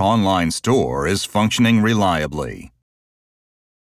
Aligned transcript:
Online 0.00 0.50
store 0.50 1.06
is 1.06 1.26
functioning 1.26 1.82
reliably. 1.82 2.72